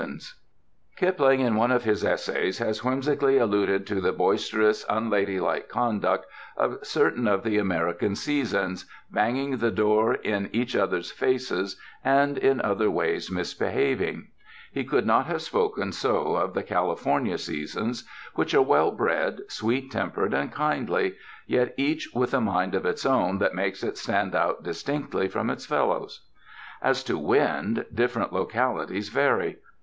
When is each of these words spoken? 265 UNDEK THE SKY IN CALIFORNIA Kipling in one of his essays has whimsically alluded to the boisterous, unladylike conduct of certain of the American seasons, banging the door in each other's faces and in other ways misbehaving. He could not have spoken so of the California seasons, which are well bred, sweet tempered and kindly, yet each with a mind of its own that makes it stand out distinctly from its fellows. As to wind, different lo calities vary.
265 0.01 0.09
UNDEK 0.09 0.19
THE 0.25 0.97
SKY 0.97 1.05
IN 1.05 1.13
CALIFORNIA 1.13 1.13
Kipling 1.13 1.45
in 1.45 1.59
one 1.59 1.71
of 1.71 1.83
his 1.83 2.03
essays 2.03 2.57
has 2.57 2.83
whimsically 2.83 3.37
alluded 3.37 3.85
to 3.85 4.01
the 4.01 4.11
boisterous, 4.11 4.83
unladylike 4.89 5.69
conduct 5.69 6.25
of 6.57 6.79
certain 6.81 7.27
of 7.27 7.43
the 7.43 7.59
American 7.59 8.15
seasons, 8.15 8.85
banging 9.11 9.57
the 9.57 9.69
door 9.69 10.15
in 10.15 10.49
each 10.51 10.75
other's 10.75 11.11
faces 11.11 11.79
and 12.03 12.39
in 12.39 12.59
other 12.61 12.89
ways 12.89 13.29
misbehaving. 13.29 14.29
He 14.71 14.83
could 14.83 15.05
not 15.05 15.27
have 15.27 15.43
spoken 15.43 15.91
so 15.91 16.35
of 16.35 16.55
the 16.55 16.63
California 16.63 17.37
seasons, 17.37 18.03
which 18.33 18.55
are 18.55 18.63
well 18.63 18.89
bred, 18.89 19.41
sweet 19.49 19.91
tempered 19.91 20.33
and 20.33 20.51
kindly, 20.51 21.13
yet 21.45 21.75
each 21.77 22.09
with 22.15 22.33
a 22.33 22.41
mind 22.41 22.73
of 22.73 22.87
its 22.87 23.05
own 23.05 23.37
that 23.37 23.53
makes 23.53 23.83
it 23.83 23.99
stand 23.99 24.33
out 24.33 24.63
distinctly 24.63 25.27
from 25.27 25.51
its 25.51 25.67
fellows. 25.67 26.21
As 26.81 27.03
to 27.03 27.19
wind, 27.19 27.85
different 27.93 28.33
lo 28.33 28.45
calities 28.45 29.09
vary. 29.09 29.59